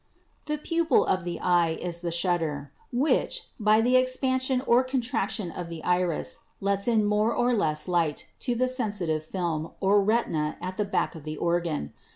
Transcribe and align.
The 0.47 0.57
'pupil' 0.57 1.05
of 1.05 1.23
the 1.25 1.39
eye 1.41 1.77
is 1.79 2.01
the 2.01 2.11
shutter, 2.11 2.71
which, 2.91 3.49
by 3.59 3.81
the 3.81 3.95
ex 3.97 4.15
96 4.19 4.19
PHYSICS 4.19 4.21
pansion 4.21 4.63
or 4.65 4.83
contraction 4.83 5.51
of 5.51 5.69
the 5.69 5.83
iris, 5.83 6.39
lets 6.59 6.87
in 6.87 7.05
more 7.05 7.35
or 7.35 7.53
less 7.53 7.87
light 7.87 8.27
to 8.39 8.55
the 8.55 8.67
sensitive 8.67 9.23
film 9.23 9.73
or 9.79 10.01
'retina' 10.03 10.57
at 10.59 10.77
the 10.77 10.85
back 10.85 11.13
of 11.13 11.23
the 11.23 11.37
organ. 11.37 11.93